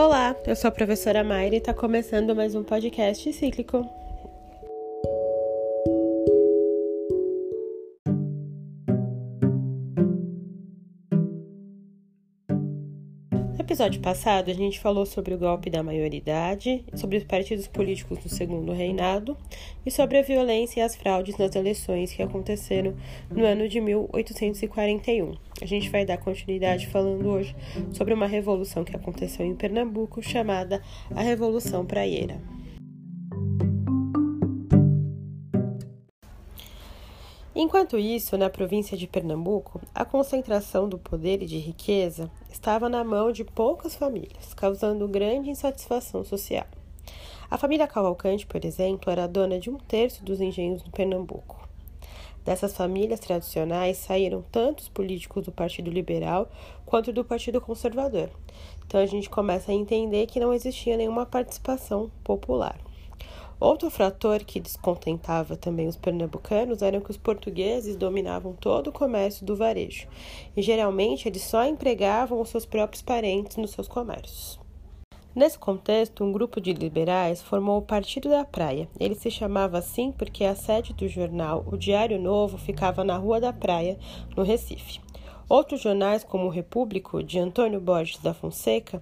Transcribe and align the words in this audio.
Olá, 0.00 0.36
eu 0.46 0.54
sou 0.54 0.68
a 0.68 0.70
professora 0.70 1.24
Mayra 1.24 1.56
e 1.56 1.58
está 1.58 1.74
começando 1.74 2.32
mais 2.32 2.54
um 2.54 2.62
podcast 2.62 3.32
cíclico. 3.32 3.84
Episódio 13.60 14.00
passado, 14.00 14.50
a 14.50 14.54
gente 14.54 14.78
falou 14.78 15.04
sobre 15.04 15.34
o 15.34 15.38
golpe 15.38 15.68
da 15.68 15.82
maioridade, 15.82 16.84
sobre 16.94 17.16
os 17.16 17.24
partidos 17.24 17.66
políticos 17.66 18.18
do 18.18 18.28
segundo 18.28 18.72
reinado 18.72 19.36
e 19.84 19.90
sobre 19.90 20.18
a 20.18 20.22
violência 20.22 20.80
e 20.80 20.82
as 20.82 20.94
fraudes 20.94 21.36
nas 21.36 21.56
eleições 21.56 22.12
que 22.12 22.22
aconteceram 22.22 22.94
no 23.30 23.44
ano 23.44 23.68
de 23.68 23.80
1841. 23.80 25.34
A 25.60 25.66
gente 25.66 25.90
vai 25.90 26.04
dar 26.06 26.18
continuidade 26.18 26.86
falando 26.86 27.28
hoje 27.28 27.54
sobre 27.92 28.14
uma 28.14 28.26
revolução 28.26 28.84
que 28.84 28.94
aconteceu 28.94 29.44
em 29.44 29.56
Pernambuco 29.56 30.22
chamada 30.22 30.80
a 31.14 31.20
Revolução 31.20 31.84
Praieira. 31.84 32.40
Enquanto 37.60 37.98
isso, 37.98 38.38
na 38.38 38.48
província 38.48 38.96
de 38.96 39.08
Pernambuco, 39.08 39.80
a 39.92 40.04
concentração 40.04 40.88
do 40.88 40.96
poder 40.96 41.42
e 41.42 41.46
de 41.46 41.58
riqueza 41.58 42.30
estava 42.48 42.88
na 42.88 43.02
mão 43.02 43.32
de 43.32 43.42
poucas 43.42 43.96
famílias, 43.96 44.54
causando 44.54 45.08
grande 45.08 45.50
insatisfação 45.50 46.22
social. 46.22 46.68
A 47.50 47.58
família 47.58 47.88
Cavalcante, 47.88 48.46
por 48.46 48.64
exemplo, 48.64 49.10
era 49.10 49.26
dona 49.26 49.58
de 49.58 49.70
um 49.70 49.76
terço 49.76 50.24
dos 50.24 50.40
engenhos 50.40 50.82
do 50.84 50.92
Pernambuco. 50.92 51.68
Dessas 52.44 52.76
famílias 52.76 53.18
tradicionais 53.18 53.96
saíram 53.96 54.44
tanto 54.52 54.82
os 54.82 54.88
políticos 54.88 55.44
do 55.44 55.50
Partido 55.50 55.90
Liberal 55.90 56.48
quanto 56.86 57.12
do 57.12 57.24
Partido 57.24 57.60
Conservador. 57.60 58.30
Então 58.86 59.00
a 59.00 59.06
gente 59.06 59.28
começa 59.28 59.72
a 59.72 59.74
entender 59.74 60.26
que 60.26 60.38
não 60.38 60.54
existia 60.54 60.96
nenhuma 60.96 61.26
participação 61.26 62.08
popular. 62.22 62.78
Outro 63.60 63.90
fator 63.90 64.44
que 64.44 64.60
descontentava 64.60 65.56
também 65.56 65.88
os 65.88 65.96
pernambucanos 65.96 66.80
era 66.80 67.00
que 67.00 67.10
os 67.10 67.16
portugueses 67.16 67.96
dominavam 67.96 68.52
todo 68.52 68.88
o 68.88 68.92
comércio 68.92 69.44
do 69.44 69.56
varejo 69.56 70.06
e 70.56 70.62
geralmente 70.62 71.28
eles 71.28 71.42
só 71.42 71.64
empregavam 71.64 72.40
os 72.40 72.48
seus 72.48 72.64
próprios 72.64 73.02
parentes 73.02 73.56
nos 73.56 73.72
seus 73.72 73.88
comércios. 73.88 74.60
Nesse 75.34 75.58
contexto, 75.58 76.24
um 76.24 76.32
grupo 76.32 76.60
de 76.60 76.72
liberais 76.72 77.42
formou 77.42 77.78
o 77.78 77.82
Partido 77.82 78.28
da 78.28 78.44
Praia. 78.44 78.88
Ele 78.98 79.14
se 79.14 79.30
chamava 79.30 79.78
assim 79.78 80.10
porque 80.10 80.44
a 80.44 80.54
sede 80.54 80.92
do 80.92 81.06
jornal 81.06 81.64
O 81.70 81.76
Diário 81.76 82.20
Novo 82.20 82.58
ficava 82.58 83.04
na 83.04 83.16
Rua 83.16 83.40
da 83.40 83.52
Praia, 83.52 83.98
no 84.36 84.42
Recife. 84.42 85.00
Outros 85.48 85.80
jornais, 85.80 86.22
como 86.22 86.44
o 86.44 86.50
Repúblico, 86.50 87.22
de 87.22 87.38
Antônio 87.38 87.80
Borges 87.80 88.18
da 88.18 88.34
Fonseca, 88.34 89.00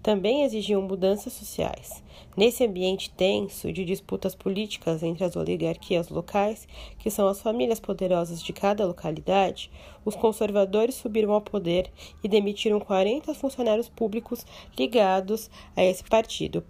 também 0.00 0.44
exigiam 0.44 0.80
mudanças 0.80 1.32
sociais. 1.32 2.04
Nesse 2.36 2.64
ambiente 2.64 3.10
tenso 3.10 3.72
de 3.72 3.84
disputas 3.84 4.32
políticas 4.32 5.02
entre 5.02 5.24
as 5.24 5.34
oligarquias 5.34 6.08
locais, 6.08 6.68
que 7.00 7.10
são 7.10 7.26
as 7.26 7.42
famílias 7.42 7.80
poderosas 7.80 8.40
de 8.40 8.52
cada 8.52 8.86
localidade, 8.86 9.72
os 10.04 10.14
conservadores 10.14 10.94
subiram 10.94 11.32
ao 11.32 11.40
poder 11.40 11.90
e 12.22 12.28
demitiram 12.28 12.78
40 12.78 13.34
funcionários 13.34 13.88
públicos 13.88 14.46
ligados 14.78 15.50
a 15.76 15.82
esse 15.82 16.04
partido. 16.04 16.62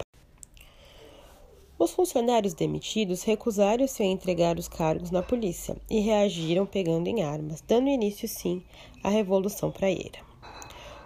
Os 1.79 1.91
funcionários 1.91 2.53
demitidos 2.53 3.23
recusaram-se 3.23 4.03
a 4.03 4.05
entregar 4.05 4.59
os 4.59 4.67
cargos 4.67 5.11
na 5.11 5.23
polícia 5.23 5.77
e 5.89 6.01
reagiram 6.01 6.65
pegando 6.65 7.07
em 7.07 7.23
armas, 7.23 7.63
dando 7.65 7.87
início, 7.87 8.27
sim, 8.27 8.61
à 9.01 9.07
Revolução 9.07 9.71
Praieira. 9.71 10.19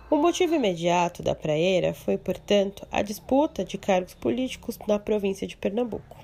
O 0.09 0.15
motivo 0.15 0.55
imediato 0.55 1.21
da 1.21 1.35
praeira 1.35 1.93
foi, 1.93 2.17
portanto, 2.17 2.87
a 2.91 3.03
disputa 3.03 3.63
de 3.63 3.77
cargos 3.77 4.15
políticos 4.15 4.79
na 4.87 4.97
província 4.97 5.45
de 5.45 5.55
Pernambuco. 5.55 6.17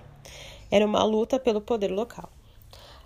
Era 0.72 0.84
uma 0.84 1.04
luta 1.04 1.40
pelo 1.40 1.62
poder 1.62 1.92
local. 1.92 2.28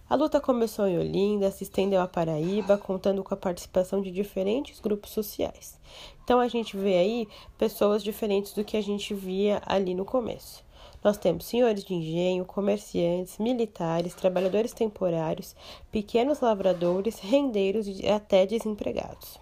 A 0.09 0.15
luta 0.15 0.39
começou 0.39 0.87
em 0.87 0.97
Olinda, 0.97 1.51
se 1.51 1.65
estendeu 1.65 1.99
a 1.99 2.07
Paraíba, 2.07 2.77
contando 2.77 3.21
com 3.21 3.33
a 3.33 3.37
participação 3.37 4.01
de 4.01 4.11
diferentes 4.11 4.79
grupos 4.79 5.11
sociais. 5.11 5.77
Então 6.23 6.39
a 6.39 6.47
gente 6.47 6.77
vê 6.77 6.95
aí 6.95 7.27
pessoas 7.57 8.01
diferentes 8.01 8.53
do 8.53 8.63
que 8.63 8.77
a 8.77 8.81
gente 8.81 9.13
via 9.13 9.61
ali 9.65 9.93
no 9.93 10.05
começo. 10.05 10.63
Nós 11.03 11.17
temos 11.17 11.45
senhores 11.45 11.83
de 11.83 11.93
engenho, 11.93 12.45
comerciantes, 12.45 13.37
militares, 13.37 14.13
trabalhadores 14.13 14.71
temporários, 14.71 15.55
pequenos 15.91 16.39
lavradores, 16.39 17.19
rendeiros 17.19 17.87
e 17.87 18.07
até 18.07 18.45
desempregados. 18.45 19.37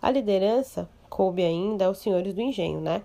A 0.00 0.10
liderança 0.10 0.88
coube 1.10 1.42
ainda 1.42 1.86
aos 1.86 1.98
senhores 1.98 2.34
do 2.34 2.40
engenho, 2.40 2.80
né? 2.80 3.02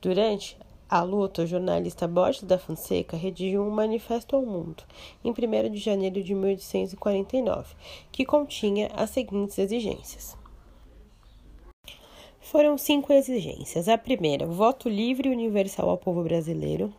Durante 0.00 0.56
a 0.88 1.02
luta, 1.02 1.42
o 1.42 1.46
jornalista 1.46 2.06
Borges 2.06 2.44
da 2.44 2.58
Fonseca 2.58 3.16
redigiu 3.16 3.62
um 3.62 3.70
manifesto 3.70 4.36
ao 4.36 4.42
mundo, 4.42 4.84
em 5.24 5.30
1 5.30 5.70
de 5.70 5.78
janeiro 5.78 6.22
de 6.22 6.34
1849, 6.34 7.74
que 8.12 8.24
continha 8.24 8.88
as 8.94 9.10
seguintes 9.10 9.58
exigências. 9.58 10.36
Foram 12.40 12.78
cinco 12.78 13.12
exigências. 13.12 13.88
A 13.88 13.98
primeira, 13.98 14.46
voto 14.46 14.88
livre 14.88 15.28
e 15.28 15.32
universal 15.32 15.90
ao 15.90 15.98
povo 15.98 16.22
brasileiro. 16.22 16.94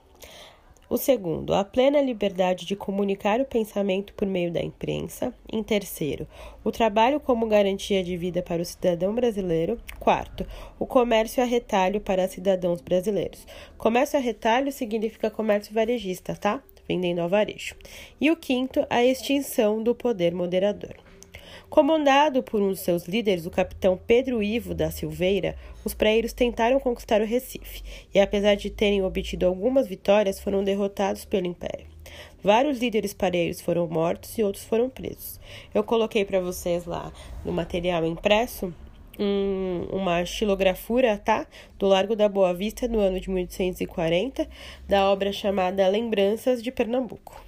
O 0.90 0.96
segundo, 0.96 1.54
a 1.54 1.66
plena 1.66 2.02
liberdade 2.02 2.66
de 2.66 2.74
comunicar 2.74 3.42
o 3.42 3.46
pensamento 3.46 4.14
por 4.14 4.26
meio 4.26 4.50
da 4.52 4.62
imprensa. 4.62 5.34
Em 5.52 5.62
terceiro, 5.62 6.26
o 6.64 6.72
trabalho 6.72 7.20
como 7.20 7.46
garantia 7.46 8.02
de 8.02 8.16
vida 8.16 8.42
para 8.42 8.62
o 8.62 8.66
cidadão 8.66 9.14
brasileiro. 9.14 9.78
Quarto, 10.00 10.48
o 10.80 10.86
comércio 10.86 11.44
a 11.44 11.46
retalho 11.46 12.00
para 12.00 12.28
cidadãos 12.30 12.80
brasileiros. 12.80 13.46
Comércio 13.78 14.18
a 14.18 14.22
retalho 14.22 14.72
significa 14.72 15.30
comércio 15.30 15.74
varejista, 15.74 16.34
tá? 16.36 16.64
Vendendo 16.88 17.20
ao 17.20 17.28
varejo. 17.28 17.76
E 18.22 18.32
o 18.32 18.38
quinto, 18.38 18.88
a 18.90 19.04
extinção 19.04 19.84
do 19.84 19.94
poder 19.94 20.34
moderador. 20.34 21.07
Comandado 21.70 22.42
por 22.42 22.62
um 22.62 22.72
de 22.72 22.80
seus 22.80 23.06
líderes, 23.06 23.46
o 23.46 23.52
capitão 23.52 24.00
Pedro 24.08 24.42
Ivo 24.42 24.74
da 24.74 24.90
Silveira, 24.90 25.56
os 25.84 25.94
praeiros 25.94 26.32
tentaram 26.32 26.80
conquistar 26.80 27.22
o 27.22 27.26
Recife 27.26 27.84
e, 28.14 28.20
apesar 28.20 28.56
de 28.56 28.70
terem 28.70 29.04
obtido 29.04 29.46
algumas 29.46 29.86
vitórias, 29.86 30.40
foram 30.40 30.64
derrotados 30.64 31.26
pelo 31.26 31.46
Império. 31.46 31.86
Vários 32.42 32.80
líderes 32.80 33.14
pareiros 33.14 33.60
foram 33.60 33.86
mortos 33.86 34.38
e 34.38 34.44
outros 34.44 34.64
foram 34.64 34.90
presos. 34.90 35.40
Eu 35.74 35.84
coloquei 35.84 36.24
para 36.24 36.40
vocês 36.40 36.86
lá 36.86 37.12
no 37.44 37.52
material 37.52 38.06
impresso 38.06 38.74
um, 39.20 39.88
uma 39.92 40.24
xilografura, 40.24 41.18
tá? 41.18 41.46
Do 41.78 41.88
Largo 41.88 42.16
da 42.16 42.30
Boa 42.30 42.54
Vista, 42.54 42.88
no 42.88 43.00
ano 43.00 43.20
de 43.20 43.30
1840, 43.30 44.48
da 44.88 45.12
obra 45.12 45.34
chamada 45.34 45.88
Lembranças 45.88 46.64
de 46.64 46.72
Pernambuco. 46.72 47.47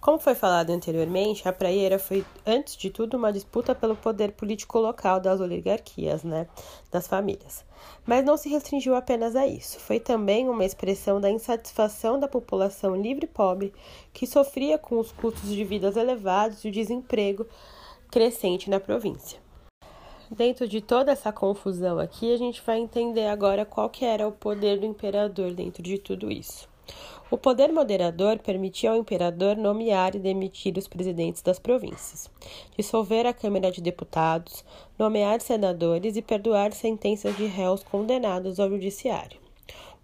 Como 0.00 0.18
foi 0.18 0.34
falado 0.34 0.70
anteriormente, 0.70 1.46
a 1.46 1.52
praieira 1.52 1.98
foi, 1.98 2.24
antes 2.46 2.74
de 2.74 2.88
tudo, 2.88 3.18
uma 3.18 3.30
disputa 3.30 3.74
pelo 3.74 3.94
poder 3.94 4.32
político 4.32 4.78
local 4.78 5.20
das 5.20 5.40
oligarquias, 5.40 6.24
né, 6.24 6.46
das 6.90 7.06
famílias. 7.06 7.66
Mas 8.06 8.24
não 8.24 8.38
se 8.38 8.48
restringiu 8.48 8.94
apenas 8.94 9.36
a 9.36 9.46
isso. 9.46 9.78
Foi 9.78 10.00
também 10.00 10.48
uma 10.48 10.64
expressão 10.64 11.20
da 11.20 11.30
insatisfação 11.30 12.18
da 12.18 12.26
população 12.26 12.96
livre 12.96 13.26
e 13.26 13.28
pobre 13.28 13.74
que 14.10 14.26
sofria 14.26 14.78
com 14.78 14.98
os 14.98 15.12
custos 15.12 15.50
de 15.50 15.64
vida 15.64 15.92
elevados 15.94 16.64
e 16.64 16.68
o 16.68 16.72
desemprego 16.72 17.46
crescente 18.10 18.70
na 18.70 18.80
província. 18.80 19.38
Dentro 20.30 20.66
de 20.66 20.80
toda 20.80 21.12
essa 21.12 21.30
confusão 21.30 21.98
aqui, 21.98 22.32
a 22.32 22.38
gente 22.38 22.62
vai 22.64 22.78
entender 22.78 23.26
agora 23.26 23.66
qual 23.66 23.90
que 23.90 24.06
era 24.06 24.26
o 24.26 24.32
poder 24.32 24.78
do 24.78 24.86
imperador 24.86 25.52
dentro 25.52 25.82
de 25.82 25.98
tudo 25.98 26.32
isso. 26.32 26.69
O 27.30 27.38
poder 27.38 27.72
moderador 27.72 28.40
permitia 28.40 28.90
ao 28.90 28.96
imperador 28.96 29.56
nomear 29.56 30.16
e 30.16 30.18
demitir 30.18 30.76
os 30.76 30.88
presidentes 30.88 31.40
das 31.42 31.60
províncias, 31.60 32.28
dissolver 32.76 33.24
a 33.24 33.32
Câmara 33.32 33.70
de 33.70 33.80
Deputados, 33.80 34.64
nomear 34.98 35.40
senadores 35.40 36.16
e 36.16 36.22
perdoar 36.22 36.72
sentenças 36.72 37.36
de 37.36 37.46
réus 37.46 37.84
condenados 37.84 38.58
ao 38.58 38.68
judiciário. 38.68 39.38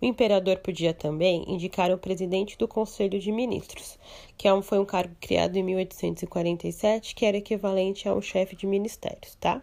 O 0.00 0.04
imperador 0.04 0.58
podia 0.58 0.94
também 0.94 1.44
indicar 1.48 1.90
o 1.90 1.98
presidente 1.98 2.56
do 2.56 2.68
Conselho 2.68 3.18
de 3.18 3.32
Ministros, 3.32 3.98
que 4.38 4.46
é 4.46 4.62
foi 4.62 4.78
um 4.78 4.84
cargo 4.84 5.16
criado 5.20 5.56
em 5.56 5.64
1847, 5.64 7.12
que 7.12 7.26
era 7.26 7.38
equivalente 7.38 8.08
a 8.08 8.14
um 8.14 8.22
chefe 8.22 8.54
de 8.54 8.68
ministérios, 8.68 9.34
tá? 9.40 9.60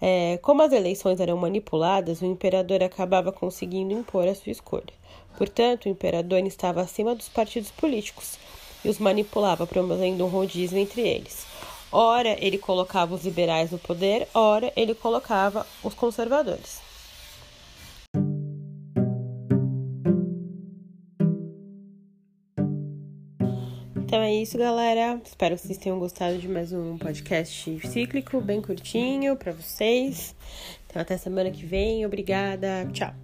É, 0.00 0.38
como 0.38 0.62
as 0.62 0.72
eleições 0.72 1.20
eram 1.20 1.36
manipuladas, 1.36 2.22
o 2.22 2.26
imperador 2.26 2.82
acabava 2.82 3.32
conseguindo 3.32 3.92
impor 3.92 4.28
a 4.28 4.34
sua 4.34 4.52
escolha. 4.52 5.00
Portanto, 5.36 5.86
o 5.86 5.88
imperador 5.88 6.40
estava 6.46 6.80
acima 6.80 7.14
dos 7.14 7.28
partidos 7.28 7.70
políticos 7.70 8.38
e 8.84 8.88
os 8.88 8.98
manipulava, 8.98 9.66
promovendo 9.66 10.24
um 10.24 10.28
rodízio 10.28 10.78
entre 10.78 11.00
eles. 11.02 11.46
Ora, 11.92 12.36
ele 12.44 12.58
colocava 12.58 13.14
os 13.14 13.24
liberais 13.24 13.70
no 13.70 13.78
poder, 13.78 14.28
ora, 14.32 14.72
ele 14.76 14.94
colocava 14.94 15.66
os 15.82 15.94
conservadores. 15.94 16.80
Então 24.10 24.20
é 24.22 24.34
isso, 24.34 24.58
galera. 24.58 25.20
Espero 25.24 25.54
que 25.54 25.62
vocês 25.62 25.78
tenham 25.78 25.96
gostado 25.98 26.36
de 26.36 26.48
mais 26.48 26.72
um 26.72 26.98
podcast 26.98 27.78
cíclico, 27.86 28.40
bem 28.40 28.60
curtinho 28.60 29.36
para 29.36 29.52
vocês. 29.52 30.34
Então, 30.88 31.00
até 31.00 31.16
semana 31.16 31.48
que 31.52 31.64
vem. 31.64 32.04
Obrigada. 32.04 32.88
Tchau. 32.92 33.14